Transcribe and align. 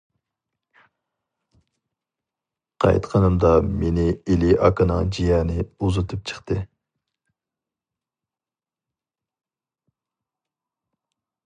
قايتقىنىمدا 2.85 3.51
مېنى 3.83 4.07
ئېلى 4.07 4.49
ئاكىنىڭ 4.69 5.13
جىيەنى 5.19 5.67
ئۇزىتىپ 5.67 6.25
چىقتى. 6.33 6.59